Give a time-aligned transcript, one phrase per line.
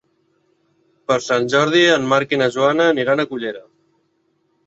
[1.09, 3.65] Per Sant Jordi en Marc i na Joana aniran a Cullera.